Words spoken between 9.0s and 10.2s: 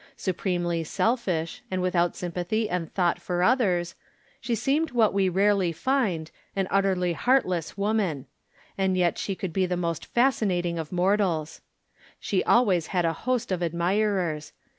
she could be the most From